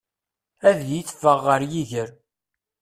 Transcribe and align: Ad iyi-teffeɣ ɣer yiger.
Ad 0.69 0.79
iyi-teffeɣ 0.83 1.37
ɣer 1.47 1.61
yiger. 1.71 2.09